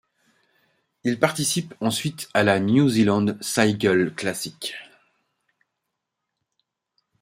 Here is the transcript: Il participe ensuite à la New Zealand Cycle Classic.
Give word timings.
Il 1.03 1.19
participe 1.19 1.75
ensuite 1.79 2.27
à 2.33 2.41
la 2.41 2.59
New 2.59 2.89
Zealand 2.89 3.37
Cycle 3.39 4.09
Classic. 4.15 4.73